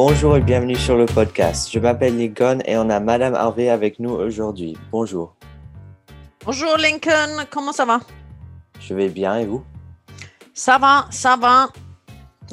Bonjour 0.00 0.36
et 0.36 0.40
bienvenue 0.40 0.76
sur 0.76 0.96
le 0.96 1.06
podcast. 1.06 1.72
Je 1.72 1.80
m'appelle 1.80 2.16
Lincoln 2.16 2.60
et 2.66 2.76
on 2.76 2.88
a 2.88 3.00
Madame 3.00 3.34
Harvey 3.34 3.68
avec 3.68 3.98
nous 3.98 4.10
aujourd'hui. 4.10 4.76
Bonjour. 4.92 5.34
Bonjour 6.44 6.76
Lincoln, 6.76 7.44
comment 7.50 7.72
ça 7.72 7.84
va? 7.84 7.98
Je 8.78 8.94
vais 8.94 9.08
bien 9.08 9.38
et 9.38 9.44
vous? 9.44 9.64
Ça 10.54 10.78
va, 10.78 11.08
ça 11.10 11.34
va. 11.34 11.70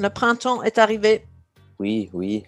Le 0.00 0.08
printemps 0.08 0.64
est 0.64 0.76
arrivé. 0.76 1.24
Oui, 1.78 2.10
oui. 2.12 2.42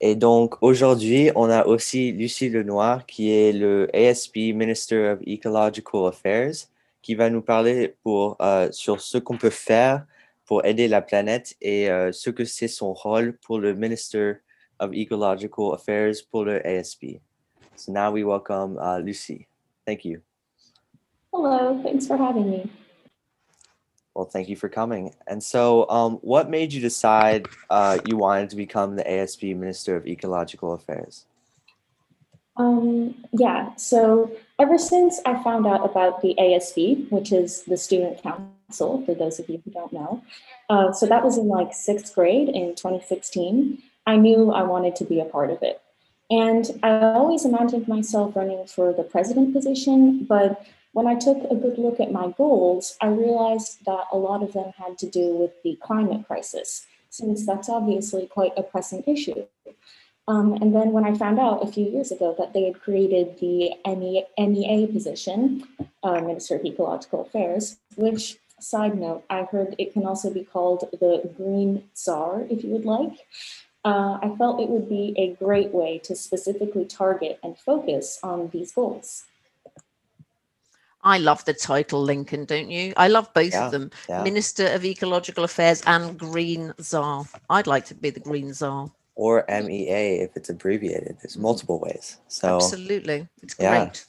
Et 0.00 0.14
donc 0.14 0.54
aujourd'hui, 0.62 1.30
on 1.34 1.50
a 1.50 1.66
aussi 1.66 2.10
Lucie 2.12 2.48
Lenoir 2.48 3.04
qui 3.04 3.30
est 3.30 3.52
le 3.52 3.90
ASB 3.94 4.54
Minister 4.54 5.06
of 5.10 5.18
Ecological 5.26 6.06
Affairs 6.06 6.54
qui 7.02 7.14
va 7.14 7.28
nous 7.28 7.42
parler 7.42 7.94
pour, 8.02 8.38
euh, 8.40 8.68
sur 8.72 9.02
ce 9.02 9.18
qu'on 9.18 9.36
peut 9.36 9.50
faire 9.50 10.06
pour 10.46 10.64
aider 10.64 10.88
la 10.88 11.02
planète 11.02 11.54
et 11.60 11.90
euh, 11.90 12.12
ce 12.12 12.30
que 12.30 12.44
c'est 12.44 12.68
son 12.68 12.92
rôle 12.92 13.38
pour 13.38 13.58
le 13.58 13.74
Minister 13.74 14.34
of 14.78 14.90
Ecological 14.92 15.74
Affairs 15.74 16.14
pour 16.30 16.44
le 16.44 16.64
ASB. 16.66 17.20
So 17.76 17.92
now 17.92 18.10
we 18.10 18.24
welcome 18.24 18.78
uh, 18.78 18.98
Lucy. 18.98 19.46
Thank 19.86 20.04
you. 20.04 20.20
Hello, 21.32 21.80
thanks 21.82 22.06
for 22.06 22.16
having 22.16 22.48
me. 22.48 22.70
Well, 24.14 24.26
thank 24.26 24.48
you 24.48 24.54
for 24.54 24.68
coming. 24.68 25.12
And 25.26 25.42
so, 25.42 25.88
um, 25.90 26.18
what 26.22 26.48
made 26.48 26.72
you 26.72 26.80
decide 26.80 27.48
uh, 27.68 27.98
you 28.06 28.16
wanted 28.16 28.50
to 28.50 28.56
become 28.56 28.94
the 28.94 29.02
ASB 29.02 29.56
Minister 29.56 29.96
of 29.96 30.06
Ecological 30.06 30.72
Affairs? 30.72 31.26
Um, 32.56 33.14
yeah, 33.32 33.74
so 33.76 34.30
ever 34.60 34.78
since 34.78 35.20
I 35.26 35.42
found 35.42 35.66
out 35.66 35.84
about 35.84 36.22
the 36.22 36.34
ASB, 36.38 37.10
which 37.10 37.32
is 37.32 37.64
the 37.64 37.76
Student 37.76 38.22
Council, 38.22 39.02
for 39.04 39.14
those 39.14 39.40
of 39.40 39.48
you 39.48 39.60
who 39.64 39.70
don't 39.70 39.92
know, 39.92 40.22
uh, 40.70 40.92
so 40.92 41.06
that 41.06 41.24
was 41.24 41.36
in 41.36 41.48
like 41.48 41.74
sixth 41.74 42.14
grade 42.14 42.48
in 42.48 42.74
2016, 42.76 43.82
I 44.06 44.16
knew 44.16 44.52
I 44.52 44.62
wanted 44.62 44.94
to 44.96 45.04
be 45.04 45.20
a 45.20 45.24
part 45.24 45.50
of 45.50 45.62
it. 45.62 45.80
And 46.30 46.70
I 46.82 47.00
always 47.00 47.44
imagined 47.44 47.88
myself 47.88 48.36
running 48.36 48.66
for 48.66 48.92
the 48.92 49.02
president 49.02 49.52
position, 49.52 50.24
but 50.24 50.64
when 50.92 51.08
I 51.08 51.16
took 51.16 51.38
a 51.50 51.56
good 51.56 51.76
look 51.76 51.98
at 51.98 52.12
my 52.12 52.32
goals, 52.38 52.96
I 53.00 53.08
realized 53.08 53.84
that 53.84 54.04
a 54.12 54.16
lot 54.16 54.42
of 54.42 54.52
them 54.52 54.72
had 54.76 54.96
to 54.98 55.10
do 55.10 55.34
with 55.34 55.50
the 55.64 55.76
climate 55.82 56.26
crisis, 56.26 56.86
since 57.10 57.44
that's 57.44 57.68
obviously 57.68 58.26
quite 58.26 58.52
a 58.56 58.62
pressing 58.62 59.02
issue. 59.06 59.46
Um, 60.26 60.54
and 60.54 60.74
then 60.74 60.92
when 60.92 61.04
I 61.04 61.14
found 61.14 61.38
out 61.38 61.62
a 61.62 61.70
few 61.70 61.84
years 61.86 62.10
ago 62.10 62.34
that 62.38 62.54
they 62.54 62.64
had 62.64 62.80
created 62.80 63.38
the 63.40 63.72
MEA 63.86 64.86
position, 64.86 65.64
uh, 66.02 66.20
Minister 66.20 66.56
of 66.56 66.64
Ecological 66.64 67.22
Affairs, 67.22 67.76
which, 67.96 68.38
side 68.58 68.98
note, 68.98 69.24
I 69.28 69.42
heard 69.42 69.74
it 69.78 69.92
can 69.92 70.06
also 70.06 70.32
be 70.32 70.44
called 70.44 70.88
the 70.98 71.30
Green 71.36 71.84
Czar, 71.94 72.46
if 72.48 72.64
you 72.64 72.70
would 72.70 72.86
like. 72.86 73.26
Uh, 73.84 74.18
I 74.22 74.34
felt 74.38 74.60
it 74.62 74.70
would 74.70 74.88
be 74.88 75.14
a 75.18 75.34
great 75.34 75.72
way 75.74 75.98
to 76.04 76.16
specifically 76.16 76.86
target 76.86 77.38
and 77.42 77.58
focus 77.58 78.18
on 78.22 78.48
these 78.48 78.72
goals. 78.72 79.24
I 81.02 81.18
love 81.18 81.44
the 81.44 81.52
title 81.52 82.02
Lincoln, 82.02 82.46
don't 82.46 82.70
you? 82.70 82.94
I 82.96 83.08
love 83.08 83.28
both 83.34 83.52
Yeah, 83.52 83.66
of 83.66 83.72
them. 83.72 83.90
yeah. 84.08 84.22
Minister 84.22 84.68
of 84.68 84.86
Ecological 84.86 85.44
Affairs 85.44 85.82
and 85.86 86.18
Green 86.18 86.72
Czar. 86.80 87.26
I'd 87.50 87.66
like 87.66 87.84
to 87.86 87.94
be 87.94 88.08
the 88.08 88.20
Green 88.20 88.54
Czar. 88.54 88.90
Or 89.16 89.44
MEA 89.48 90.20
if 90.20 90.36
it's 90.36 90.48
abbreviated. 90.48 91.18
There's 91.22 91.36
multiple 91.36 91.78
ways. 91.78 92.18
So, 92.28 92.56
Absolutely. 92.56 93.28
It's 93.42 93.54
great. 93.54 93.64
yeah. 93.66 93.84
great. 93.84 94.04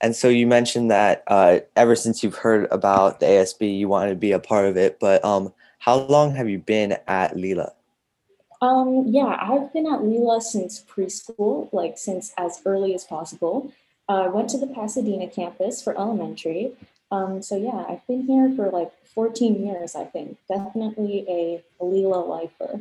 and 0.00 0.14
so 0.14 0.28
you 0.28 0.46
mentioned 0.46 0.90
that 0.90 1.24
uh, 1.26 1.58
ever 1.76 1.96
since 1.96 2.22
you've 2.22 2.36
heard 2.36 2.68
about 2.70 3.20
the 3.20 3.26
ASB, 3.26 3.78
you 3.78 3.88
wanted 3.88 4.10
to 4.10 4.16
be 4.16 4.32
a 4.32 4.38
part 4.38 4.66
of 4.66 4.76
it. 4.76 5.00
But 5.00 5.24
um, 5.24 5.52
how 5.78 5.96
long 5.96 6.34
have 6.36 6.48
you 6.48 6.58
been 6.58 6.96
at 7.08 7.36
Lila? 7.36 7.72
Um, 8.62 9.04
yeah, 9.08 9.36
I've 9.40 9.72
been 9.72 9.86
at 9.92 10.02
Lila 10.02 10.40
since 10.40 10.82
preschool, 10.82 11.68
like 11.72 11.98
since 11.98 12.32
as 12.38 12.62
early 12.64 12.94
as 12.94 13.04
possible. 13.04 13.72
I 14.08 14.28
went 14.28 14.48
to 14.50 14.58
the 14.58 14.66
Pasadena 14.66 15.28
campus 15.28 15.82
for 15.82 15.98
elementary. 15.98 16.72
Um, 17.10 17.42
so 17.42 17.56
yeah, 17.56 17.84
I've 17.88 18.06
been 18.06 18.26
here 18.26 18.52
for 18.56 18.70
like 18.70 18.92
14 19.14 19.66
years, 19.66 19.94
I 19.94 20.04
think. 20.04 20.38
Definitely 20.48 21.24
a 21.28 21.62
Lila 21.84 22.20
lifer. 22.20 22.80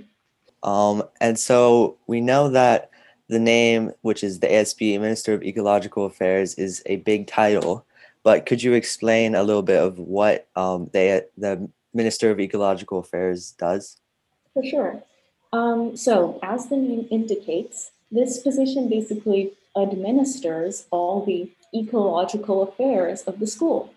Um, 0.63 1.03
and 1.19 1.37
so 1.37 1.97
we 2.07 2.21
know 2.21 2.49
that 2.49 2.89
the 3.29 3.39
name, 3.39 3.91
which 4.01 4.23
is 4.23 4.39
the 4.39 4.47
ASB 4.47 4.99
Minister 4.99 5.33
of 5.33 5.43
Ecological 5.43 6.05
Affairs, 6.05 6.55
is 6.55 6.81
a 6.85 6.97
big 6.97 7.27
title. 7.27 7.85
But 8.23 8.45
could 8.45 8.63
you 8.63 8.73
explain 8.73 9.35
a 9.35 9.43
little 9.43 9.61
bit 9.61 9.81
of 9.81 9.99
what 9.99 10.47
um, 10.55 10.89
they, 10.93 11.21
the 11.37 11.69
Minister 11.93 12.31
of 12.31 12.39
Ecological 12.39 12.99
Affairs 12.99 13.51
does? 13.51 13.97
For 14.53 14.63
sure. 14.63 15.03
Um, 15.51 15.95
so, 15.97 16.39
as 16.41 16.67
the 16.67 16.77
name 16.77 17.07
indicates, 17.11 17.91
this 18.11 18.39
position 18.39 18.89
basically 18.89 19.53
administers 19.75 20.85
all 20.91 21.25
the 21.25 21.51
ecological 21.75 22.63
affairs 22.63 23.23
of 23.23 23.39
the 23.39 23.47
school. 23.47 23.93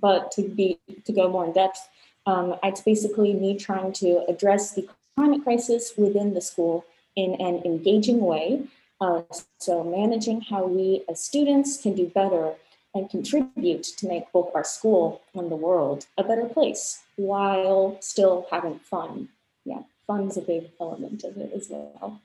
But 0.00 0.30
to 0.32 0.42
be 0.42 0.78
to 1.04 1.12
go 1.12 1.28
more 1.28 1.46
in 1.46 1.52
depth, 1.52 1.88
um, 2.26 2.56
it's 2.62 2.80
basically 2.80 3.32
me 3.34 3.56
trying 3.56 3.92
to 3.94 4.24
address 4.28 4.72
the 4.72 4.88
climate 5.16 5.44
crisis 5.44 5.94
within 5.96 6.34
the 6.34 6.40
school 6.40 6.84
in 7.16 7.34
an 7.34 7.62
engaging 7.64 8.20
way. 8.20 8.64
Uh, 9.00 9.22
so, 9.58 9.82
managing 9.82 10.42
how 10.42 10.66
we 10.66 11.04
as 11.08 11.24
students 11.24 11.80
can 11.80 11.94
do 11.94 12.06
better 12.06 12.54
and 12.94 13.08
contribute 13.08 13.82
to 13.82 14.06
make 14.06 14.30
both 14.32 14.50
our 14.54 14.64
school 14.64 15.22
and 15.34 15.50
the 15.50 15.56
world 15.56 16.06
a 16.18 16.24
better 16.24 16.44
place 16.44 17.02
while 17.16 17.96
still 18.00 18.46
having 18.50 18.78
fun. 18.80 19.28
Yeah, 19.64 19.82
fun's 20.06 20.36
a 20.36 20.42
big 20.42 20.70
element 20.80 21.24
of 21.24 21.36
it 21.36 21.52
as 21.54 21.68
well. 21.70 22.20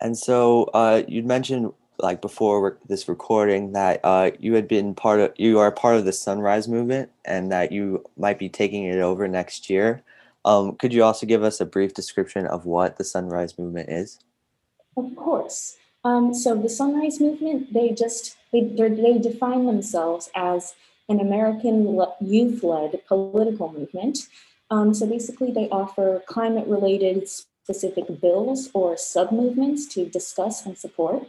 And 0.00 0.16
so 0.16 0.64
uh, 0.74 1.02
you'd 1.06 1.26
mentioned 1.26 1.72
like 2.00 2.20
before 2.20 2.78
this 2.88 3.08
recording 3.08 3.72
that 3.72 4.00
uh, 4.04 4.30
you 4.38 4.54
had 4.54 4.68
been 4.68 4.94
part 4.94 5.20
of 5.20 5.32
you 5.36 5.58
are 5.58 5.72
part 5.72 5.96
of 5.96 6.04
the 6.04 6.12
Sunrise 6.12 6.68
Movement 6.68 7.10
and 7.24 7.50
that 7.50 7.72
you 7.72 8.04
might 8.16 8.38
be 8.38 8.48
taking 8.48 8.84
it 8.84 8.98
over 8.98 9.26
next 9.26 9.68
year. 9.68 10.02
Um, 10.44 10.76
could 10.76 10.92
you 10.92 11.02
also 11.02 11.26
give 11.26 11.42
us 11.42 11.60
a 11.60 11.66
brief 11.66 11.94
description 11.94 12.46
of 12.46 12.64
what 12.64 12.96
the 12.96 13.04
Sunrise 13.04 13.58
Movement 13.58 13.88
is? 13.90 14.18
Of 14.96 15.14
course. 15.16 15.76
Um, 16.04 16.32
so 16.32 16.54
the 16.54 16.68
Sunrise 16.68 17.20
Movement, 17.20 17.72
they 17.72 17.90
just 17.90 18.36
they 18.52 18.62
they're- 18.62 19.18
define 19.18 19.66
themselves 19.66 20.30
as 20.34 20.74
an 21.08 21.20
American 21.20 22.00
youth-led 22.20 23.02
political 23.06 23.72
movement. 23.72 24.28
Um, 24.70 24.94
so 24.94 25.06
basically, 25.06 25.50
they 25.50 25.68
offer 25.70 26.22
climate-related 26.26 27.28
specific 27.28 28.20
bills 28.20 28.70
or 28.74 28.96
sub-movements 28.96 29.86
to 29.94 30.06
discuss 30.06 30.64
and 30.64 30.76
support. 30.76 31.28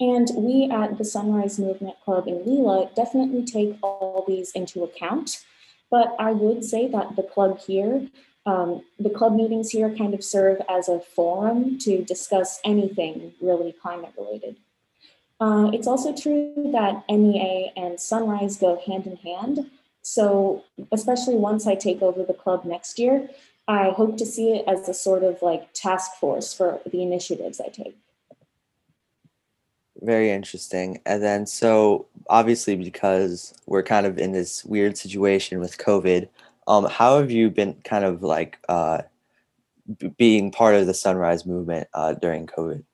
And 0.00 0.28
we 0.36 0.70
at 0.70 0.96
the 0.98 1.04
Sunrise 1.04 1.58
Movement 1.58 1.96
Club 2.04 2.28
in 2.28 2.44
Lila 2.46 2.90
definitely 2.94 3.44
take 3.44 3.76
all 3.82 4.24
these 4.26 4.52
into 4.52 4.84
account. 4.84 5.44
But 5.90 6.14
I 6.18 6.32
would 6.32 6.64
say 6.64 6.86
that 6.88 7.16
the 7.16 7.22
club 7.22 7.58
here 7.60 8.08
um, 8.48 8.82
the 8.98 9.10
club 9.10 9.34
meetings 9.34 9.70
here 9.70 9.94
kind 9.94 10.14
of 10.14 10.24
serve 10.24 10.62
as 10.70 10.88
a 10.88 11.00
forum 11.00 11.78
to 11.80 12.02
discuss 12.02 12.60
anything 12.64 13.34
really 13.42 13.72
climate 13.72 14.14
related. 14.16 14.56
Uh, 15.38 15.70
it's 15.74 15.86
also 15.86 16.14
true 16.14 16.54
that 16.72 17.04
MEA 17.10 17.70
and 17.76 18.00
Sunrise 18.00 18.56
go 18.56 18.80
hand 18.86 19.06
in 19.06 19.16
hand. 19.16 19.70
So, 20.00 20.64
especially 20.90 21.34
once 21.34 21.66
I 21.66 21.74
take 21.74 22.00
over 22.00 22.24
the 22.24 22.32
club 22.32 22.64
next 22.64 22.98
year, 22.98 23.28
I 23.68 23.90
hope 23.90 24.16
to 24.16 24.24
see 24.24 24.52
it 24.52 24.64
as 24.66 24.88
a 24.88 24.94
sort 24.94 25.22
of 25.24 25.42
like 25.42 25.70
task 25.74 26.12
force 26.14 26.54
for 26.54 26.80
the 26.90 27.02
initiatives 27.02 27.60
I 27.60 27.68
take. 27.68 27.98
Very 30.00 30.30
interesting. 30.30 31.02
And 31.04 31.22
then, 31.22 31.44
so 31.44 32.06
obviously, 32.30 32.76
because 32.76 33.52
we're 33.66 33.82
kind 33.82 34.06
of 34.06 34.16
in 34.16 34.32
this 34.32 34.64
weird 34.64 34.96
situation 34.96 35.60
with 35.60 35.76
COVID, 35.76 36.28
um, 36.68 36.84
how 36.84 37.18
have 37.18 37.30
you 37.30 37.50
been 37.50 37.74
kind 37.82 38.04
of 38.04 38.22
like 38.22 38.58
uh, 38.68 39.02
b- 39.98 40.14
being 40.18 40.52
part 40.52 40.74
of 40.74 40.86
the 40.86 40.94
Sunrise 40.94 41.46
Movement 41.46 41.88
uh, 41.94 42.12
during 42.12 42.46
COVID? 42.46 42.84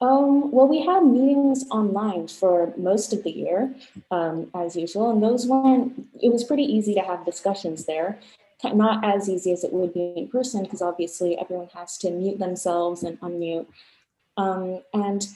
Um, 0.00 0.50
well, 0.50 0.68
we 0.68 0.84
had 0.84 1.04
meetings 1.04 1.64
online 1.70 2.28
for 2.28 2.74
most 2.76 3.14
of 3.14 3.22
the 3.22 3.30
year, 3.30 3.74
um, 4.10 4.50
as 4.54 4.76
usual, 4.76 5.10
and 5.10 5.22
those 5.22 5.46
weren't, 5.46 6.06
it 6.20 6.30
was 6.30 6.44
pretty 6.44 6.64
easy 6.64 6.92
to 6.94 7.00
have 7.00 7.24
discussions 7.24 7.86
there. 7.86 8.18
Not 8.64 9.04
as 9.04 9.28
easy 9.28 9.52
as 9.52 9.64
it 9.64 9.72
would 9.72 9.94
be 9.94 10.12
in 10.16 10.28
person, 10.28 10.64
because 10.64 10.82
obviously 10.82 11.38
everyone 11.38 11.68
has 11.74 11.96
to 11.98 12.10
mute 12.10 12.38
themselves 12.38 13.04
and 13.04 13.18
unmute. 13.20 13.66
Um, 14.36 14.82
and 14.92 15.26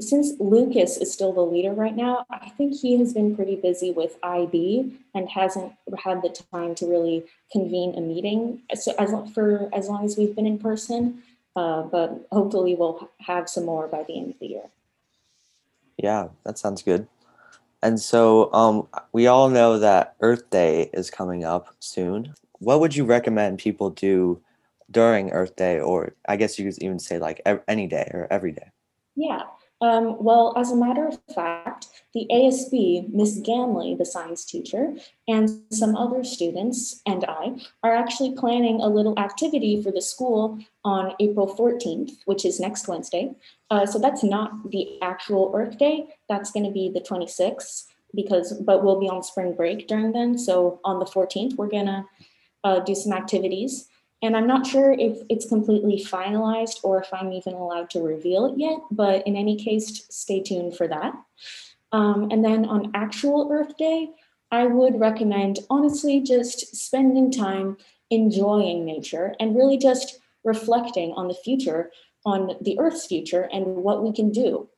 since 0.00 0.34
Lucas 0.38 0.96
is 0.96 1.12
still 1.12 1.32
the 1.32 1.44
leader 1.44 1.72
right 1.72 1.96
now, 1.96 2.24
I 2.30 2.50
think 2.50 2.74
he 2.74 2.98
has 2.98 3.12
been 3.12 3.34
pretty 3.34 3.56
busy 3.56 3.90
with 3.90 4.16
IB 4.22 4.96
and 5.14 5.28
hasn't 5.28 5.72
had 6.04 6.22
the 6.22 6.28
time 6.52 6.74
to 6.76 6.86
really 6.86 7.24
convene 7.50 7.96
a 7.96 8.00
meeting. 8.00 8.62
So 8.74 8.92
as 8.98 9.12
for 9.34 9.68
as 9.72 9.88
long 9.88 10.04
as 10.04 10.16
we've 10.16 10.36
been 10.36 10.46
in 10.46 10.58
person, 10.58 11.22
uh, 11.56 11.82
but 11.82 12.26
hopefully 12.30 12.76
we'll 12.76 13.10
have 13.20 13.48
some 13.48 13.66
more 13.66 13.88
by 13.88 14.04
the 14.04 14.16
end 14.16 14.30
of 14.30 14.38
the 14.38 14.46
year. 14.46 14.70
Yeah, 15.98 16.28
that 16.44 16.58
sounds 16.58 16.82
good. 16.82 17.08
And 17.82 17.98
so 17.98 18.52
um, 18.54 18.86
we 19.12 19.26
all 19.26 19.50
know 19.50 19.80
that 19.80 20.14
Earth 20.20 20.48
Day 20.50 20.90
is 20.92 21.10
coming 21.10 21.44
up 21.44 21.74
soon. 21.80 22.34
What 22.60 22.78
would 22.78 22.94
you 22.94 23.04
recommend 23.04 23.58
people 23.58 23.90
do 23.90 24.40
during 24.92 25.30
Earth 25.30 25.56
Day, 25.56 25.80
or 25.80 26.14
I 26.28 26.36
guess 26.36 26.58
you 26.58 26.70
could 26.70 26.80
even 26.80 27.00
say 27.00 27.18
like 27.18 27.40
any 27.66 27.88
day 27.88 28.08
or 28.14 28.28
every 28.30 28.52
day? 28.52 28.70
Yeah. 29.16 29.42
Um, 29.82 30.22
well, 30.22 30.54
as 30.56 30.70
a 30.70 30.76
matter 30.76 31.08
of 31.08 31.18
fact, 31.34 31.88
the 32.14 32.28
ASB, 32.30 33.12
Miss 33.12 33.40
Ganley, 33.40 33.98
the 33.98 34.04
science 34.04 34.44
teacher, 34.44 34.94
and 35.26 35.50
some 35.72 35.96
other 35.96 36.22
students 36.22 37.02
and 37.04 37.24
I 37.24 37.56
are 37.82 37.92
actually 37.92 38.36
planning 38.36 38.80
a 38.80 38.86
little 38.86 39.18
activity 39.18 39.82
for 39.82 39.90
the 39.90 40.00
school 40.00 40.60
on 40.84 41.14
April 41.18 41.52
14th, 41.52 42.12
which 42.26 42.44
is 42.44 42.60
next 42.60 42.86
Wednesday. 42.86 43.34
Uh, 43.70 43.84
so 43.84 43.98
that's 43.98 44.22
not 44.22 44.70
the 44.70 45.02
actual 45.02 45.50
Earth 45.52 45.78
Day. 45.78 46.14
That's 46.28 46.52
going 46.52 46.64
to 46.64 46.70
be 46.70 46.88
the 46.88 47.00
26th 47.00 47.86
because, 48.14 48.52
but 48.52 48.84
we'll 48.84 49.00
be 49.00 49.08
on 49.08 49.24
spring 49.24 49.52
break 49.52 49.88
during 49.88 50.12
then. 50.12 50.38
So 50.38 50.80
on 50.84 51.00
the 51.00 51.06
14th, 51.06 51.56
we're 51.56 51.66
going 51.66 51.86
to 51.86 52.04
uh, 52.62 52.80
do 52.80 52.94
some 52.94 53.12
activities. 53.12 53.88
And 54.22 54.36
I'm 54.36 54.46
not 54.46 54.66
sure 54.66 54.92
if 54.92 55.18
it's 55.28 55.48
completely 55.48 55.98
finalized 55.98 56.78
or 56.84 57.02
if 57.02 57.12
I'm 57.12 57.32
even 57.32 57.54
allowed 57.54 57.90
to 57.90 58.00
reveal 58.00 58.46
it 58.46 58.54
yet, 58.56 58.78
but 58.90 59.26
in 59.26 59.36
any 59.36 59.56
case, 59.56 60.06
stay 60.10 60.40
tuned 60.40 60.76
for 60.76 60.86
that. 60.86 61.14
Um, 61.90 62.30
and 62.30 62.44
then 62.44 62.64
on 62.64 62.92
actual 62.94 63.48
Earth 63.52 63.76
Day, 63.76 64.10
I 64.52 64.66
would 64.66 65.00
recommend 65.00 65.60
honestly 65.68 66.20
just 66.20 66.76
spending 66.76 67.32
time 67.32 67.76
enjoying 68.10 68.84
nature 68.84 69.34
and 69.40 69.56
really 69.56 69.78
just 69.78 70.20
reflecting 70.44 71.12
on 71.12 71.28
the 71.28 71.34
future, 71.34 71.90
on 72.24 72.56
the 72.60 72.78
Earth's 72.78 73.06
future, 73.06 73.48
and 73.52 73.64
what 73.66 74.04
we 74.04 74.12
can 74.12 74.30
do. 74.30 74.68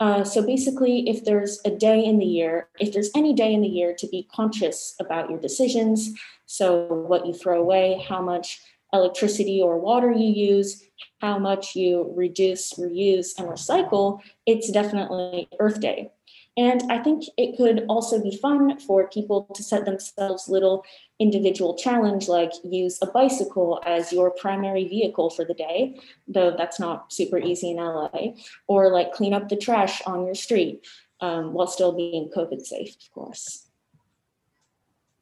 Uh, 0.00 0.24
so 0.24 0.44
basically, 0.44 1.08
if 1.08 1.24
there's 1.24 1.60
a 1.64 1.70
day 1.70 2.02
in 2.02 2.18
the 2.18 2.26
year, 2.26 2.68
if 2.80 2.92
there's 2.92 3.10
any 3.14 3.34
day 3.34 3.52
in 3.52 3.60
the 3.60 3.68
year 3.68 3.94
to 3.98 4.08
be 4.08 4.26
conscious 4.34 4.94
about 4.98 5.30
your 5.30 5.38
decisions, 5.38 6.10
so 6.46 6.86
what 6.86 7.26
you 7.26 7.34
throw 7.34 7.60
away, 7.60 8.04
how 8.08 8.20
much 8.20 8.60
electricity 8.92 9.60
or 9.62 9.78
water 9.78 10.12
you 10.12 10.30
use, 10.30 10.82
how 11.20 11.38
much 11.38 11.76
you 11.76 12.12
reduce, 12.16 12.74
reuse, 12.74 13.38
and 13.38 13.48
recycle, 13.48 14.20
it's 14.46 14.70
definitely 14.70 15.48
Earth 15.58 15.80
Day. 15.80 16.10
And 16.56 16.82
I 16.90 16.98
think 16.98 17.24
it 17.36 17.56
could 17.56 17.86
also 17.88 18.20
be 18.20 18.36
fun 18.36 18.78
for 18.80 19.08
people 19.08 19.46
to 19.54 19.62
set 19.62 19.84
themselves 19.84 20.48
little 20.48 20.84
individual 21.18 21.76
challenge, 21.76 22.28
like 22.28 22.52
use 22.64 22.98
a 23.00 23.06
bicycle 23.06 23.80
as 23.86 24.12
your 24.12 24.30
primary 24.30 24.86
vehicle 24.88 25.30
for 25.30 25.44
the 25.44 25.54
day, 25.54 25.98
though 26.26 26.54
that's 26.56 26.80
not 26.80 27.12
super 27.12 27.38
easy 27.38 27.70
in 27.70 27.76
LA, 27.76 28.32
or 28.66 28.90
like 28.90 29.12
clean 29.12 29.32
up 29.32 29.48
the 29.48 29.56
trash 29.56 30.02
on 30.06 30.26
your 30.26 30.34
street 30.34 30.84
um, 31.20 31.52
while 31.52 31.68
still 31.68 31.92
being 31.92 32.30
COVID 32.34 32.62
safe, 32.62 32.96
of 33.00 33.12
course. 33.12 33.66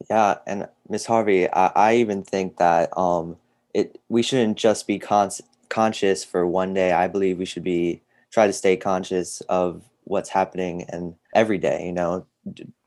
Yeah, 0.09 0.37
and 0.47 0.67
Miss 0.87 1.05
Harvey, 1.05 1.47
I, 1.49 1.67
I 1.75 1.95
even 1.95 2.23
think 2.23 2.57
that 2.57 2.97
um, 2.97 3.37
it 3.73 3.99
we 4.09 4.21
shouldn't 4.21 4.57
just 4.57 4.87
be 4.87 4.99
con- 4.99 5.31
conscious 5.69 6.23
for 6.23 6.45
one 6.45 6.73
day. 6.73 6.91
I 6.91 7.07
believe 7.07 7.37
we 7.37 7.45
should 7.45 7.63
be 7.63 8.01
try 8.31 8.47
to 8.47 8.53
stay 8.53 8.77
conscious 8.77 9.41
of 9.41 9.83
what's 10.03 10.29
happening 10.29 10.83
and 10.89 11.15
every 11.33 11.57
day. 11.57 11.85
You 11.85 11.93
know, 11.93 12.25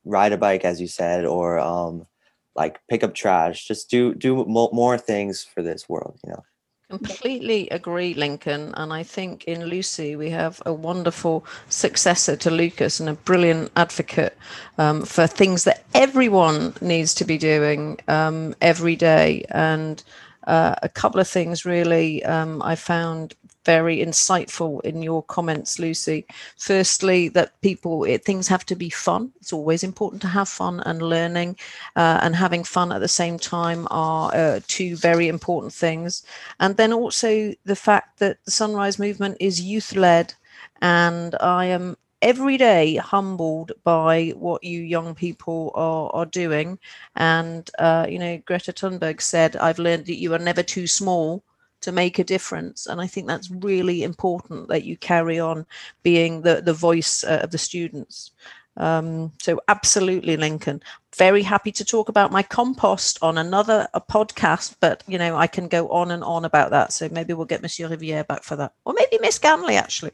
ride 0.05 0.33
a 0.33 0.37
bike 0.37 0.65
as 0.65 0.81
you 0.81 0.87
said, 0.87 1.25
or 1.25 1.59
um, 1.59 2.07
like 2.55 2.81
pick 2.89 3.03
up 3.05 3.15
trash. 3.15 3.67
Just 3.67 3.91
do 3.91 4.15
do 4.15 4.45
more, 4.45 4.71
more 4.73 4.99
things 4.99 5.43
for 5.43 5.63
this 5.63 5.89
world. 5.89 6.19
You 6.25 6.31
know. 6.31 6.45
Completely 6.93 7.71
agree, 7.71 8.13
Lincoln. 8.13 8.75
And 8.77 8.93
I 8.93 9.03
think 9.03 9.45
in 9.45 9.65
Lucy, 9.65 10.15
we 10.15 10.29
have 10.29 10.61
a 10.67 10.75
wonderful 10.75 11.47
successor 11.71 12.37
to 12.37 12.51
Lucas 12.51 13.01
and 13.01 13.09
a 13.09 13.15
brilliant 13.15 13.73
advocate 13.77 14.37
um, 14.77 15.01
for 15.07 15.27
things 15.27 15.65
that 15.65 15.85
everyone 15.95 16.75
needs 16.83 17.15
to 17.15 17.25
be 17.25 17.39
doing 17.39 17.99
um, 18.09 18.55
every 18.61 18.95
day. 18.95 19.47
And 19.49 20.05
uh, 20.47 20.75
a 20.83 20.89
couple 20.89 21.21
of 21.21 21.29
things 21.29 21.65
really 21.65 22.25
um, 22.25 22.63
I 22.63 22.75
found 22.75 23.35
very 23.65 23.99
insightful 23.99 24.81
in 24.83 25.03
your 25.03 25.23
comments, 25.23 25.79
Lucy. 25.79 26.27
Firstly, 26.59 27.29
that 27.31 27.61
people, 27.61 28.05
it, 28.05 28.25
things 28.25 28.49
have 28.49 28.67
to 28.67 28.77
be 28.77 28.91
fun. 28.91 29.33
It's 29.41 29.53
always 29.53 29.85
important 29.85 30.23
to 30.23 30.29
have 30.29 30.49
fun 30.49 30.81
and 30.81 31.03
learning 31.03 31.57
uh, 31.97 32.19
and 32.23 32.35
having 32.35 32.65
fun 32.65 32.93
at 32.93 33.01
the 33.01 33.09
same 33.09 33.39
time 33.39 33.87
are 33.91 34.35
uh, 34.35 34.61
two 34.67 34.97
very 34.97 35.29
important 35.29 35.73
things. 35.73 36.25
And 36.61 36.77
then 36.77 36.93
also 36.93 37.55
the 37.65 37.77
fact 37.77 38.19
that 38.19 38.39
the 38.45 38.51
Sunrise 38.51 38.99
Movement 38.99 39.37
is 39.41 39.61
youth 39.61 39.95
led. 39.95 40.35
And 40.81 41.37
I 41.41 41.67
am 41.67 41.97
every 42.23 42.57
day 42.57 42.97
humbled 42.97 43.73
by 43.85 44.29
what 44.31 44.65
you 44.65 44.81
young 44.81 45.15
people 45.15 45.73
are, 45.75 46.09
are 46.15 46.27
doing. 46.27 46.79
And, 47.17 47.69
uh, 47.79 48.07
you 48.09 48.19
know, 48.19 48.41
Greta 48.47 48.73
Thunberg 48.73 49.21
said, 49.21 49.57
I've 49.57 49.79
learned 49.79 50.07
that 50.07 50.21
you 50.21 50.33
are 50.33 50.39
never 50.39 50.63
too 50.63 50.87
small 50.87 51.43
to 51.83 51.93
make 51.93 52.19
a 52.19 52.25
difference. 52.25 52.87
And 52.87 53.01
I 53.01 53.09
think 53.09 53.27
that's 53.27 53.51
really 53.51 54.05
important 54.05 54.69
that 54.69 54.85
you 54.85 54.97
carry 54.97 55.41
on 55.41 55.67
being 56.03 56.43
the, 56.43 56.63
the 56.63 56.73
voice 56.73 57.25
uh, 57.25 57.41
of 57.43 57.51
the 57.51 57.59
students. 57.59 58.31
Um, 58.77 59.33
so 59.39 59.61
absolutely, 59.69 60.37
Lincoln. 60.37 60.81
Very 61.17 61.43
happy 61.43 61.73
to 61.73 61.85
talk 61.85 62.09
about 62.09 62.33
my 62.33 62.43
compost 62.43 63.19
on 63.21 63.37
another 63.37 63.87
podcast, 64.11 64.77
but 64.81 65.05
you 65.07 65.19
know 65.19 65.37
I 65.37 65.47
can 65.47 65.69
go 65.69 65.89
on 65.91 66.11
and 66.11 66.25
on 66.25 66.47
about 66.47 66.71
that. 66.71 66.91
So 66.91 67.07
maybe 67.11 67.35
we'll 67.35 67.45
get 67.45 67.61
Monsieur 67.61 67.89
Riviere 67.89 68.25
back 68.25 68.43
for 68.43 68.57
that, 68.57 68.73
or 68.87 68.95
maybe 68.95 69.19
Miss 69.21 69.39
Ganley 69.39 69.75
actually. 69.75 70.13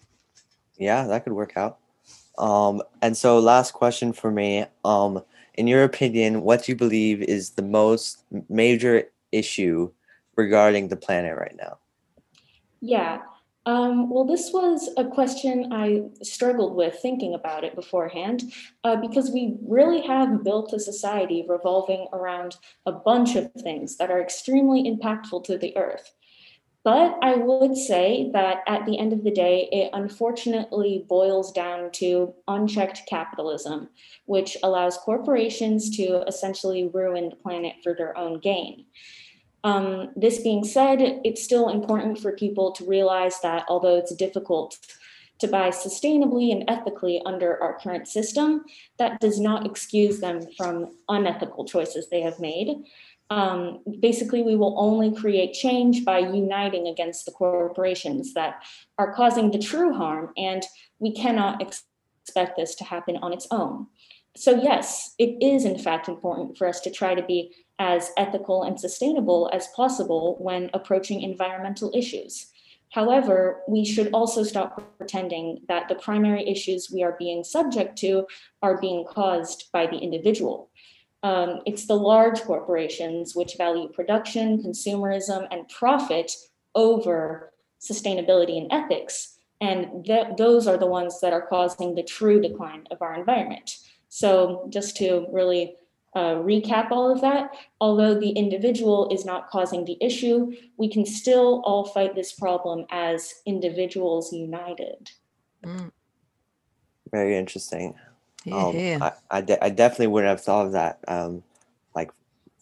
Yeah, 0.76 1.06
that 1.06 1.22
could 1.22 1.34
work 1.34 1.56
out. 1.56 1.78
Um, 2.38 2.82
and 3.02 3.16
so, 3.16 3.38
last 3.38 3.72
question 3.72 4.12
for 4.12 4.30
me. 4.30 4.64
Um, 4.84 5.22
in 5.54 5.66
your 5.66 5.82
opinion, 5.82 6.42
what 6.42 6.64
do 6.64 6.72
you 6.72 6.76
believe 6.76 7.20
is 7.20 7.50
the 7.50 7.62
most 7.62 8.24
major 8.48 9.04
issue 9.32 9.90
regarding 10.36 10.88
the 10.88 10.96
planet 10.96 11.36
right 11.36 11.56
now? 11.56 11.78
Yeah. 12.80 13.22
Um, 13.66 14.08
well, 14.08 14.24
this 14.24 14.50
was 14.50 14.88
a 14.96 15.04
question 15.04 15.72
I 15.72 16.04
struggled 16.22 16.74
with 16.74 17.00
thinking 17.02 17.34
about 17.34 17.64
it 17.64 17.74
beforehand 17.74 18.44
uh, 18.84 18.96
because 18.96 19.30
we 19.30 19.58
really 19.62 20.00
have 20.06 20.42
built 20.42 20.72
a 20.72 20.80
society 20.80 21.44
revolving 21.46 22.06
around 22.14 22.56
a 22.86 22.92
bunch 22.92 23.36
of 23.36 23.52
things 23.52 23.98
that 23.98 24.10
are 24.10 24.22
extremely 24.22 24.84
impactful 24.84 25.44
to 25.44 25.58
the 25.58 25.76
earth. 25.76 26.14
But 26.84 27.18
I 27.22 27.34
would 27.34 27.76
say 27.76 28.30
that 28.32 28.62
at 28.66 28.86
the 28.86 28.98
end 28.98 29.12
of 29.12 29.24
the 29.24 29.30
day, 29.30 29.68
it 29.72 29.90
unfortunately 29.92 31.04
boils 31.08 31.52
down 31.52 31.90
to 31.92 32.34
unchecked 32.46 33.02
capitalism, 33.08 33.90
which 34.26 34.56
allows 34.62 34.96
corporations 34.96 35.94
to 35.96 36.22
essentially 36.26 36.88
ruin 36.88 37.30
the 37.30 37.36
planet 37.36 37.74
for 37.82 37.94
their 37.94 38.16
own 38.16 38.38
gain. 38.38 38.86
Um, 39.64 40.12
this 40.14 40.38
being 40.38 40.64
said, 40.64 41.20
it's 41.24 41.42
still 41.42 41.68
important 41.68 42.20
for 42.20 42.32
people 42.32 42.72
to 42.72 42.86
realize 42.86 43.40
that 43.40 43.64
although 43.68 43.96
it's 43.96 44.14
difficult 44.14 44.78
to 45.40 45.48
buy 45.48 45.70
sustainably 45.70 46.52
and 46.52 46.64
ethically 46.68 47.20
under 47.24 47.62
our 47.62 47.78
current 47.78 48.08
system, 48.08 48.64
that 48.98 49.20
does 49.20 49.38
not 49.38 49.66
excuse 49.66 50.20
them 50.20 50.40
from 50.56 50.96
unethical 51.08 51.64
choices 51.64 52.08
they 52.08 52.20
have 52.20 52.40
made. 52.40 52.84
Um, 53.30 53.80
basically, 54.00 54.42
we 54.42 54.56
will 54.56 54.74
only 54.78 55.14
create 55.14 55.52
change 55.52 56.04
by 56.04 56.18
uniting 56.18 56.88
against 56.88 57.26
the 57.26 57.32
corporations 57.32 58.32
that 58.34 58.62
are 58.96 59.12
causing 59.12 59.50
the 59.50 59.58
true 59.58 59.92
harm, 59.92 60.32
and 60.36 60.64
we 60.98 61.12
cannot 61.12 61.60
ex- 61.60 61.84
expect 62.22 62.56
this 62.56 62.74
to 62.74 62.84
happen 62.84 63.16
on 63.18 63.32
its 63.32 63.46
own. 63.50 63.86
So, 64.36 64.52
yes, 64.62 65.14
it 65.18 65.42
is 65.42 65.64
in 65.64 65.78
fact 65.78 66.08
important 66.08 66.56
for 66.56 66.68
us 66.68 66.80
to 66.80 66.90
try 66.90 67.14
to 67.14 67.22
be 67.22 67.54
as 67.78 68.10
ethical 68.16 68.62
and 68.62 68.78
sustainable 68.78 69.50
as 69.52 69.68
possible 69.68 70.36
when 70.38 70.70
approaching 70.74 71.22
environmental 71.22 71.90
issues. 71.94 72.48
However, 72.90 73.62
we 73.68 73.84
should 73.84 74.10
also 74.12 74.42
stop 74.42 74.96
pretending 74.98 75.62
that 75.68 75.88
the 75.88 75.94
primary 75.94 76.46
issues 76.48 76.90
we 76.92 77.02
are 77.02 77.16
being 77.18 77.44
subject 77.44 77.98
to 77.98 78.26
are 78.62 78.80
being 78.80 79.04
caused 79.04 79.70
by 79.72 79.86
the 79.86 79.98
individual. 79.98 80.70
Um, 81.22 81.60
it's 81.66 81.86
the 81.86 81.96
large 81.96 82.40
corporations 82.42 83.34
which 83.34 83.56
value 83.56 83.88
production, 83.88 84.62
consumerism, 84.62 85.48
and 85.50 85.68
profit 85.68 86.32
over 86.74 87.52
sustainability 87.80 88.58
and 88.58 88.72
ethics. 88.72 89.38
And 89.60 90.04
th- 90.04 90.36
those 90.36 90.68
are 90.68 90.76
the 90.76 90.86
ones 90.86 91.20
that 91.20 91.32
are 91.32 91.46
causing 91.46 91.94
the 91.94 92.04
true 92.04 92.40
decline 92.40 92.86
of 92.90 93.02
our 93.02 93.14
environment. 93.14 93.76
So, 94.08 94.68
just 94.70 94.96
to 94.98 95.26
really 95.32 95.74
uh, 96.14 96.36
recap 96.36 96.90
all 96.90 97.10
of 97.10 97.20
that, 97.20 97.50
although 97.80 98.18
the 98.18 98.30
individual 98.30 99.08
is 99.12 99.24
not 99.24 99.50
causing 99.50 99.84
the 99.84 99.98
issue, 100.00 100.52
we 100.76 100.88
can 100.88 101.04
still 101.04 101.62
all 101.64 101.84
fight 101.84 102.14
this 102.14 102.32
problem 102.32 102.86
as 102.90 103.34
individuals 103.44 104.32
united. 104.32 105.10
Mm. 105.64 105.90
Very 107.10 107.36
interesting. 107.36 107.94
Yeah, 108.44 108.68
Um, 108.68 108.76
yeah. 108.76 108.98
I, 109.02 109.38
I, 109.38 109.40
de- 109.40 109.64
I 109.64 109.68
definitely 109.70 110.08
wouldn't 110.08 110.30
have 110.30 110.42
thought 110.42 110.66
of 110.66 110.72
that 110.72 111.00
um, 111.08 111.42
like 111.94 112.10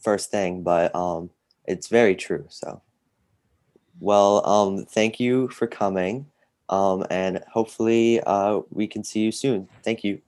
first 0.02 0.30
thing, 0.30 0.62
but 0.62 0.94
um, 0.94 1.30
it's 1.66 1.88
very 1.88 2.14
true. 2.14 2.46
So, 2.48 2.80
well, 4.00 4.46
um, 4.46 4.84
thank 4.86 5.20
you 5.20 5.48
for 5.48 5.66
coming, 5.66 6.26
um, 6.68 7.04
and 7.10 7.42
hopefully 7.50 8.20
uh, 8.26 8.60
we 8.70 8.86
can 8.86 9.04
see 9.04 9.20
you 9.20 9.32
soon. 9.32 9.68
Thank 9.82 10.04
you. 10.04 10.20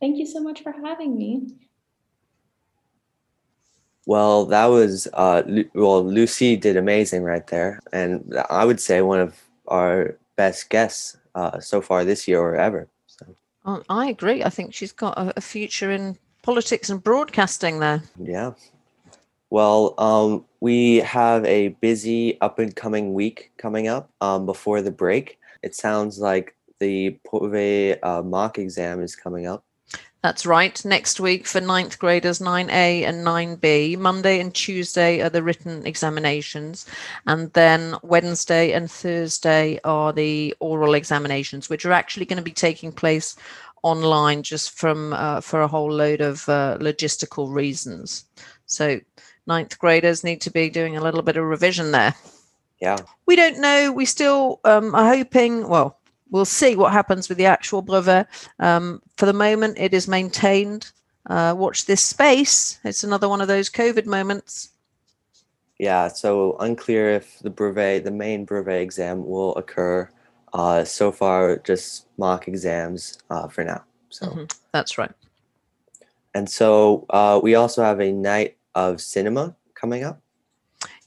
Thank 0.00 0.18
you 0.18 0.26
so 0.26 0.40
much 0.40 0.62
for 0.62 0.72
having 0.72 1.16
me. 1.16 1.46
Well, 4.06 4.46
that 4.46 4.66
was 4.66 5.06
uh, 5.12 5.42
Lu- 5.46 5.70
well, 5.74 6.04
Lucy 6.04 6.56
did 6.56 6.76
amazing 6.76 7.22
right 7.22 7.46
there, 7.46 7.80
and 7.92 8.34
I 8.50 8.64
would 8.64 8.80
say 8.80 9.00
one 9.00 9.20
of 9.20 9.40
our 9.68 10.18
best 10.36 10.70
guests 10.70 11.16
uh, 11.34 11.60
so 11.60 11.80
far 11.80 12.04
this 12.04 12.26
year 12.26 12.40
or 12.40 12.56
ever. 12.56 12.88
I 13.64 14.08
agree. 14.08 14.42
I 14.42 14.50
think 14.50 14.74
she's 14.74 14.92
got 14.92 15.16
a, 15.16 15.32
a 15.36 15.40
future 15.40 15.90
in 15.90 16.18
politics 16.42 16.90
and 16.90 17.02
broadcasting 17.02 17.78
there. 17.78 18.02
yeah. 18.18 18.52
Well, 19.50 19.94
um, 19.98 20.46
we 20.60 20.96
have 20.98 21.44
a 21.44 21.68
busy 21.68 22.40
up 22.40 22.58
and 22.58 22.74
coming 22.74 23.12
week 23.12 23.52
coming 23.58 23.86
up 23.86 24.10
um, 24.22 24.46
before 24.46 24.80
the 24.80 24.90
break. 24.90 25.38
It 25.62 25.74
sounds 25.74 26.18
like 26.18 26.56
the 26.80 27.18
Pove 27.26 27.98
uh, 28.02 28.22
mock 28.22 28.58
exam 28.58 29.02
is 29.02 29.14
coming 29.14 29.46
up. 29.46 29.64
That's 30.22 30.46
right. 30.46 30.84
Next 30.84 31.18
week 31.18 31.48
for 31.48 31.60
ninth 31.60 31.98
graders, 31.98 32.38
9A 32.38 33.02
and 33.02 33.26
9B. 33.26 33.98
Monday 33.98 34.38
and 34.38 34.54
Tuesday 34.54 35.20
are 35.20 35.28
the 35.28 35.42
written 35.42 35.84
examinations. 35.84 36.86
And 37.26 37.52
then 37.54 37.96
Wednesday 38.04 38.70
and 38.70 38.88
Thursday 38.88 39.80
are 39.82 40.12
the 40.12 40.54
oral 40.60 40.94
examinations, 40.94 41.68
which 41.68 41.84
are 41.84 41.92
actually 41.92 42.26
going 42.26 42.36
to 42.36 42.42
be 42.42 42.52
taking 42.52 42.92
place 42.92 43.34
online 43.82 44.44
just 44.44 44.78
from 44.78 45.12
uh, 45.12 45.40
for 45.40 45.60
a 45.60 45.66
whole 45.66 45.90
load 45.90 46.20
of 46.20 46.48
uh, 46.48 46.78
logistical 46.80 47.52
reasons. 47.52 48.24
So 48.66 49.00
ninth 49.48 49.76
graders 49.80 50.22
need 50.22 50.40
to 50.42 50.50
be 50.50 50.70
doing 50.70 50.96
a 50.96 51.02
little 51.02 51.22
bit 51.22 51.36
of 51.36 51.44
revision 51.44 51.90
there. 51.90 52.14
Yeah. 52.80 52.96
We 53.26 53.34
don't 53.34 53.60
know. 53.60 53.90
We 53.90 54.04
still 54.04 54.60
um, 54.64 54.94
are 54.94 55.16
hoping, 55.16 55.68
well, 55.68 55.98
we'll 56.32 56.44
see 56.44 56.74
what 56.74 56.92
happens 56.92 57.28
with 57.28 57.38
the 57.38 57.46
actual 57.46 57.82
brevet. 57.82 58.26
Um, 58.58 59.00
for 59.16 59.26
the 59.26 59.32
moment, 59.32 59.78
it 59.78 59.94
is 59.94 60.08
maintained. 60.08 60.90
Uh, 61.26 61.54
watch 61.56 61.86
this 61.86 62.02
space. 62.02 62.80
It's 62.82 63.04
another 63.04 63.28
one 63.28 63.40
of 63.40 63.46
those 63.46 63.70
COVID 63.70 64.06
moments. 64.06 64.70
Yeah, 65.78 66.08
so 66.08 66.56
unclear 66.58 67.10
if 67.10 67.38
the 67.40 67.50
brevet, 67.50 68.04
the 68.04 68.10
main 68.10 68.44
brevet 68.44 68.80
exam 68.82 69.24
will 69.26 69.54
occur. 69.56 70.08
Uh, 70.52 70.84
so 70.84 71.12
far, 71.12 71.58
just 71.58 72.06
mock 72.18 72.48
exams 72.48 73.18
uh, 73.30 73.48
for 73.48 73.64
now. 73.64 73.84
So, 74.10 74.26
Mhm, 74.26 74.58
That's 74.72 74.98
right. 74.98 75.12
and 76.34 76.48
so 76.48 77.04
uh, 77.10 77.40
we 77.42 77.54
also 77.54 77.82
have 77.82 78.00
a 78.00 78.10
night 78.12 78.56
of 78.74 79.00
cinema 79.00 79.54
coming 79.74 80.02
up. 80.04 80.21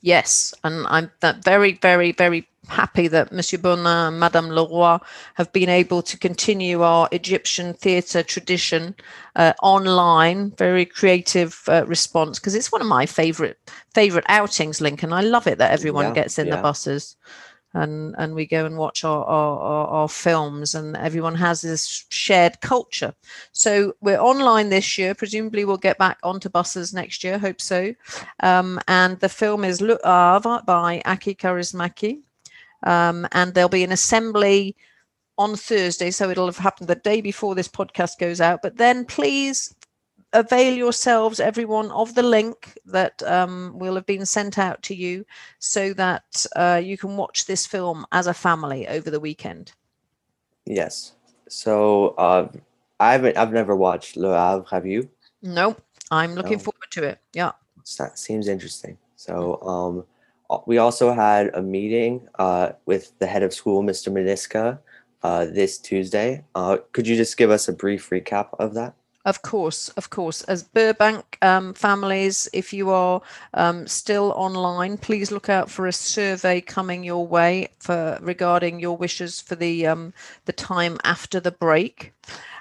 Yes, 0.05 0.53
and 0.63 0.85
I'm 0.88 1.09
very, 1.43 1.74
very, 1.81 2.12
very 2.12 2.47
happy 2.67 3.07
that 3.07 3.31
Monsieur 3.31 3.57
Bonin 3.57 3.88
and 3.88 4.19
Madame 4.19 4.50
Leroy 4.50 5.00
have 5.33 5.51
been 5.51 5.69
able 5.69 6.03
to 6.03 6.17
continue 6.17 6.83
our 6.83 7.09
Egyptian 7.12 7.74
theatre 7.74 8.21
tradition 8.21 8.93
uh, 9.35 9.53
online. 9.63 10.51
Very 10.51 10.85
creative 10.85 11.63
uh, 11.67 11.85
response 11.88 12.38
because 12.39 12.53
it's 12.53 12.71
one 12.71 12.81
of 12.81 12.88
my 12.88 13.07
favorite 13.07 13.57
favorite 13.95 14.25
outings, 14.29 14.79
Lincoln. 14.79 15.12
I 15.12 15.21
love 15.21 15.47
it 15.47 15.57
that 15.57 15.71
everyone 15.71 16.05
Yeah, 16.05 16.13
gets 16.13 16.38
in 16.38 16.50
the 16.51 16.57
buses. 16.59 17.15
And, 17.75 18.15
and 18.17 18.34
we 18.34 18.46
go 18.46 18.65
and 18.65 18.77
watch 18.77 19.03
our, 19.03 19.25
our, 19.25 19.60
our, 19.60 19.88
our 19.88 20.10
films 20.10 20.75
and 20.75 20.96
everyone 20.96 21.36
has 21.36 21.60
this 21.60 22.05
shared 22.10 22.62
culture 22.62 23.13
so 23.51 23.94
we're 24.00 24.17
online 24.17 24.70
this 24.70 24.98
year 24.98 25.13
presumably 25.13 25.65
we'll 25.65 25.75
get 25.75 25.98
back 25.98 26.17
onto 26.24 26.48
buses 26.48 26.94
next 26.94 27.22
year 27.22 27.38
hope 27.38 27.60
so 27.60 27.94
um, 28.39 28.79
and 28.88 29.20
the 29.20 29.29
film 29.29 29.65
is 29.65 29.79
Havre 29.79 30.62
by 30.65 31.01
Aki 31.05 31.36
Kaurismäki. 31.36 32.22
Um, 32.84 33.27
and 33.32 33.53
there'll 33.53 33.70
be 33.70 33.84
an 33.84 33.91
assembly 33.91 34.75
on 35.38 35.55
Thursday, 35.55 36.12
so 36.12 36.29
it'll 36.29 36.46
have 36.46 36.58
happened 36.58 36.88
the 36.88 36.96
day 36.96 37.20
before 37.20 37.55
this 37.55 37.67
podcast 37.67 38.20
goes 38.20 38.39
out. 38.39 38.62
But 38.62 38.77
then 38.77 39.05
please 39.05 39.75
avail 40.36 40.74
yourselves, 40.74 41.39
everyone, 41.39 41.89
of 41.92 42.13
the 42.15 42.24
link 42.24 42.77
that 42.86 43.24
um, 43.24 43.74
will 43.80 43.96
have 43.96 44.06
been 44.06 44.25
sent 44.25 44.60
out 44.60 44.84
to 44.84 44.96
you 44.96 45.25
so 45.60 45.94
that 45.94 46.46
uh, 46.56 46.82
you 46.84 46.98
can 46.98 47.18
watch 47.18 47.46
this 47.46 47.65
film 47.65 48.06
as 48.12 48.27
a 48.27 48.34
family 48.34 48.88
over 48.88 49.10
the 49.10 49.20
weekend. 49.20 49.72
Yes. 50.65 51.13
So 51.48 52.10
uh, 52.18 52.48
I 53.00 53.12
haven't. 53.13 53.38
I've 53.38 53.54
never 53.54 53.75
watched 53.75 54.18
Le 54.18 54.30
Havre. 54.36 54.65
Have 54.72 54.86
you? 54.86 55.10
No, 55.42 55.75
I'm 56.12 56.36
looking 56.36 56.58
No. 56.58 56.63
forward 56.63 56.92
to 56.92 57.04
it. 57.04 57.20
Yeah. 57.34 57.51
That 57.98 58.18
seems 58.18 58.48
interesting. 58.48 58.98
So 59.15 59.62
um, 59.62 60.62
we 60.65 60.77
also 60.80 61.13
had 61.13 61.54
a 61.54 61.62
meeting 61.62 62.27
uh, 62.39 62.72
with 62.86 63.18
the 63.20 63.27
head 63.27 63.44
of 63.44 63.54
school, 63.54 63.84
Mr. 63.84 64.12
Mediska, 64.12 64.80
uh, 65.24 65.46
this 65.46 65.77
Tuesday. 65.77 66.44
Uh, 66.56 66.77
could 66.94 67.08
you 67.08 67.15
just 67.15 67.38
give 67.38 67.51
us 67.51 67.68
a 67.68 67.74
brief 67.74 68.10
recap 68.10 68.50
of 68.60 68.74
that? 68.74 68.96
Of 69.25 69.41
course, 69.41 69.89
of 69.89 70.12
course. 70.12 70.44
As 70.44 70.62
Burbank 70.63 71.39
um, 71.41 71.74
families, 71.74 72.48
if 72.53 72.72
you 72.72 72.91
are 72.91 73.22
um, 73.55 73.88
still 73.88 74.32
online, 74.36 74.98
please 74.98 75.32
look 75.32 75.50
out 75.50 75.70
for 75.72 75.88
a 75.88 75.94
survey 75.94 76.62
coming 76.62 77.03
your 77.03 77.25
way 77.25 77.70
for 77.79 78.20
regarding 78.22 78.79
your 78.79 78.96
wishes 78.96 79.41
for 79.41 79.55
the 79.55 79.88
um, 79.88 80.13
the 80.46 80.53
time 80.53 81.00
after 81.03 81.39
the 81.39 81.51
break. 81.51 82.13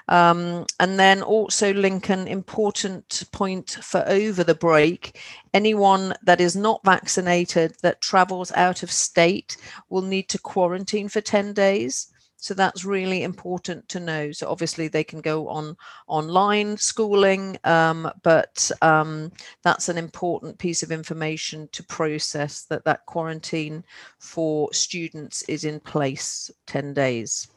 Um, 0.07 0.65
and 0.79 0.99
then 0.99 1.21
also, 1.21 1.73
Lincoln, 1.73 2.27
important 2.27 3.23
point 3.31 3.77
for 3.81 4.03
over 4.07 4.43
the 4.43 4.55
break 4.55 5.19
anyone 5.53 6.13
that 6.23 6.41
is 6.41 6.55
not 6.55 6.83
vaccinated 6.83 7.75
that 7.81 8.01
travels 8.01 8.51
out 8.55 8.83
of 8.83 8.91
state 8.91 9.57
will 9.89 10.03
need 10.03 10.29
to 10.29 10.39
quarantine 10.39 11.09
for 11.09 11.21
10 11.21 11.53
days. 11.53 12.11
So 12.45 12.53
that's 12.53 12.85
really 12.85 13.23
important 13.23 13.89
to 13.89 13.99
know. 13.99 14.31
So 14.31 14.47
obviously, 14.47 14.87
they 14.87 15.03
can 15.03 15.19
go 15.19 15.47
on 15.47 15.75
online 16.05 16.77
schooling, 16.77 17.57
um, 17.63 18.07
but 18.21 18.69
um, 18.83 19.31
that's 19.63 19.89
an 19.89 19.97
important 19.97 20.59
piece 20.59 20.83
of 20.83 20.91
information 20.91 21.67
to 21.71 21.83
process 21.85 22.65
that 22.65 22.85
that 22.85 23.03
quarantine 23.07 23.83
for 24.19 24.71
students 24.73 25.41
is 25.49 25.63
in 25.63 25.79
place 25.79 26.51
10 26.67 26.93
days. 26.93 27.47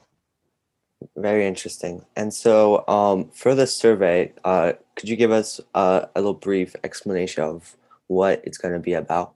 Very 1.17 1.47
interesting. 1.47 2.03
And 2.17 2.33
so 2.33 2.89
um, 2.89 3.29
for 3.35 3.55
the 3.55 3.67
survey, 3.67 4.33
uh, 4.43 4.73
could 4.97 5.11
you 5.11 5.17
give 5.17 5.33
us 5.33 5.61
uh, 5.75 6.07
a 6.17 6.19
little 6.19 6.33
brief 6.33 6.75
explanation 6.83 7.43
of 7.43 7.77
what 8.07 8.41
it's 8.43 8.57
going 8.57 8.73
to 8.73 8.81
be 8.81 8.95
about? 8.95 9.35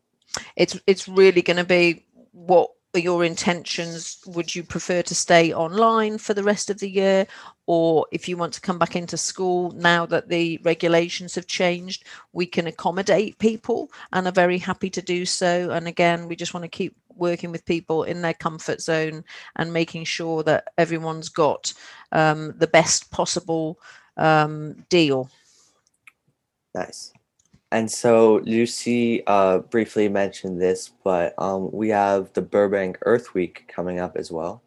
It's 0.56 0.80
it's 0.86 1.06
really 1.06 1.42
going 1.42 1.58
to 1.58 1.64
be 1.64 2.06
what 2.30 2.70
your 2.98 3.24
intentions? 3.24 4.18
Would 4.26 4.54
you 4.54 4.62
prefer 4.62 5.02
to 5.02 5.14
stay 5.14 5.52
online 5.52 6.18
for 6.18 6.34
the 6.34 6.42
rest 6.42 6.70
of 6.70 6.78
the 6.78 6.88
year? 6.88 7.26
Or 7.66 8.06
if 8.12 8.28
you 8.28 8.36
want 8.36 8.52
to 8.54 8.60
come 8.60 8.78
back 8.78 8.96
into 8.96 9.16
school 9.16 9.70
now 9.72 10.04
that 10.06 10.28
the 10.28 10.60
regulations 10.62 11.34
have 11.34 11.46
changed, 11.46 12.04
we 12.32 12.44
can 12.44 12.66
accommodate 12.66 13.38
people 13.38 13.90
and 14.12 14.26
are 14.26 14.32
very 14.32 14.58
happy 14.58 14.90
to 14.90 15.00
do 15.00 15.24
so. 15.24 15.70
And 15.70 15.88
again, 15.88 16.28
we 16.28 16.36
just 16.36 16.54
want 16.54 16.64
to 16.64 16.68
keep 16.68 16.94
working 17.16 17.50
with 17.52 17.64
people 17.64 18.04
in 18.04 18.20
their 18.20 18.34
comfort 18.34 18.80
zone 18.80 19.24
and 19.56 19.72
making 19.72 20.04
sure 20.04 20.42
that 20.42 20.68
everyone's 20.76 21.28
got 21.28 21.72
um, 22.12 22.52
the 22.58 22.66
best 22.66 23.10
possible 23.10 23.78
um, 24.16 24.84
deal. 24.88 25.30
Nice. 26.74 27.12
And 27.72 27.90
so 27.90 28.42
Lucy 28.44 29.26
uh, 29.26 29.60
briefly 29.60 30.06
mentioned 30.10 30.60
this, 30.60 30.90
but 31.02 31.34
um, 31.38 31.72
we 31.72 31.88
have 31.88 32.30
the 32.34 32.42
Burbank 32.42 32.98
Earth 33.06 33.32
Week 33.32 33.64
coming 33.66 33.98
up 33.98 34.14
as 34.14 34.30
well. 34.30 34.62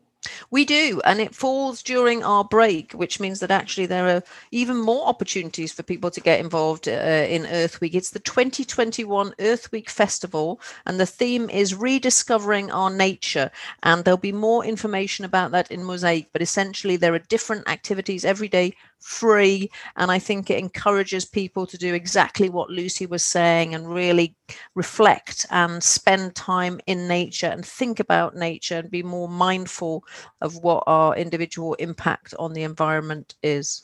We 0.49 0.65
do, 0.65 1.01
and 1.05 1.19
it 1.19 1.35
falls 1.35 1.83
during 1.83 2.23
our 2.23 2.43
break, 2.43 2.93
which 2.93 3.19
means 3.19 3.39
that 3.39 3.51
actually 3.51 3.85
there 3.85 4.07
are 4.07 4.23
even 4.49 4.77
more 4.77 5.07
opportunities 5.07 5.71
for 5.71 5.83
people 5.83 6.09
to 6.09 6.19
get 6.19 6.39
involved 6.39 6.87
uh, 6.87 6.91
in 6.91 7.45
Earth 7.45 7.79
Week. 7.79 7.93
It's 7.93 8.09
the 8.09 8.19
2021 8.19 9.35
Earth 9.39 9.71
Week 9.71 9.87
Festival, 9.87 10.59
and 10.87 10.99
the 10.99 11.05
theme 11.05 11.47
is 11.51 11.75
rediscovering 11.75 12.71
our 12.71 12.89
nature. 12.89 13.51
And 13.83 14.03
there'll 14.03 14.17
be 14.17 14.31
more 14.31 14.65
information 14.65 15.25
about 15.25 15.51
that 15.51 15.69
in 15.69 15.83
Mosaic, 15.83 16.29
but 16.33 16.41
essentially 16.41 16.95
there 16.95 17.13
are 17.13 17.19
different 17.19 17.69
activities 17.69 18.25
every 18.25 18.47
day 18.47 18.75
free 19.05 19.69
and 19.97 20.11
i 20.11 20.17
think 20.17 20.49
it 20.49 20.57
encourages 20.57 21.25
people 21.25 21.67
to 21.67 21.77
do 21.77 21.93
exactly 21.93 22.49
what 22.49 22.71
lucy 22.71 23.05
was 23.05 23.23
saying 23.23 23.75
and 23.75 23.93
really 23.93 24.35
reflect 24.73 25.45
and 25.51 25.83
spend 25.83 26.33
time 26.33 26.79
in 26.87 27.07
nature 27.07 27.45
and 27.47 27.63
think 27.63 27.99
about 27.99 28.35
nature 28.35 28.77
and 28.77 28.89
be 28.89 29.03
more 29.03 29.29
mindful 29.29 30.03
of 30.41 30.55
what 30.57 30.83
our 30.87 31.15
individual 31.15 31.75
impact 31.75 32.33
on 32.39 32.53
the 32.53 32.63
environment 32.63 33.35
is 33.43 33.83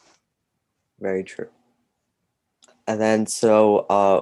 Very 1.02 1.24
true. 1.24 1.50
And 2.88 3.02
then 3.02 3.26
so 3.26 3.86
uh, 3.90 4.22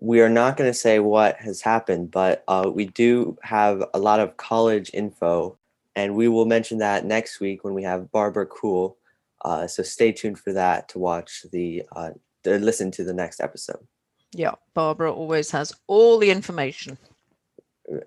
we 0.00 0.20
are 0.20 0.28
not 0.28 0.56
going 0.56 0.68
to 0.68 0.74
say 0.74 0.98
what 0.98 1.36
has 1.36 1.60
happened, 1.60 2.10
but 2.10 2.42
uh, 2.48 2.70
we 2.74 2.86
do 2.86 3.38
have 3.42 3.84
a 3.94 3.98
lot 3.98 4.20
of 4.20 4.36
college 4.36 4.90
info, 4.92 5.56
and 5.94 6.16
we 6.16 6.26
will 6.28 6.44
mention 6.44 6.78
that 6.78 7.04
next 7.04 7.38
week 7.38 7.64
when 7.64 7.74
we 7.74 7.84
have 7.84 8.10
Barbara 8.10 8.46
Cool. 8.46 8.96
Uh, 9.44 9.66
so 9.66 9.82
stay 9.82 10.12
tuned 10.12 10.38
for 10.38 10.52
that 10.52 10.88
to 10.88 10.98
watch 10.98 11.44
the 11.52 11.82
uh, 11.96 12.10
to 12.44 12.58
listen 12.58 12.90
to 12.90 13.04
the 13.04 13.12
next 13.12 13.40
episode. 13.40 13.86
yeah 14.32 14.54
barbara 14.74 15.12
always 15.12 15.50
has 15.50 15.72
all 15.86 16.18
the 16.18 16.30
information 16.30 16.96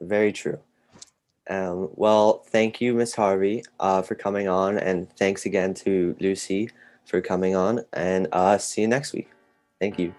Very 0.02 0.32
true. 0.32 0.60
Um, 1.50 1.90
well, 1.94 2.44
thank 2.50 2.82
you, 2.82 2.94
Miss 2.94 3.14
Harvey, 3.14 3.64
uh, 3.80 4.02
for 4.02 4.16
coming 4.16 4.48
on, 4.48 4.80
and 4.80 5.08
thanks 5.18 5.46
again 5.46 5.74
to 5.86 6.16
Lucy 6.20 6.72
for 7.06 7.22
coming 7.22 7.56
on. 7.56 7.82
And 7.94 8.28
uh, 8.32 8.58
see 8.58 8.82
you 8.82 8.88
next 8.88 9.14
week. 9.14 9.30
Thank 9.80 10.00
you. 10.00 10.14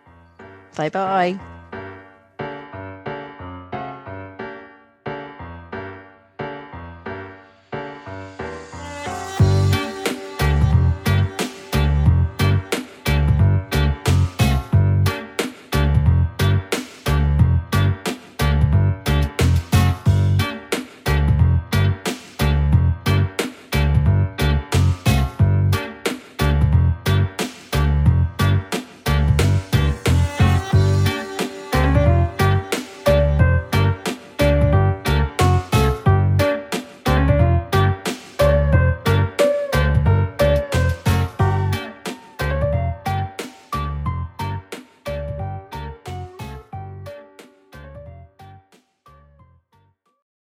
bye 0.76 0.90
bye 0.90 1.55